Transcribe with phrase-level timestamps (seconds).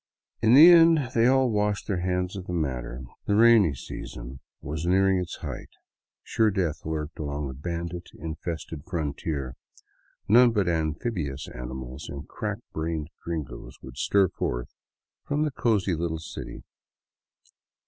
[0.41, 3.03] In the end they all washed their hands of the matter.
[3.27, 5.69] The rainy season was nearing its height;
[6.23, 9.53] sure death lurked along the bandit infested frontier;
[10.27, 14.69] none but amphibious animals and crack brained gringos would stir forLt»
[15.23, 16.63] from the cozy little city.